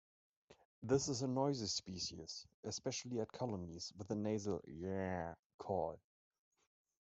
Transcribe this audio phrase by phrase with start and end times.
[0.81, 5.99] This is a noisy species, especially at colonies, with a nasal "yeah" call.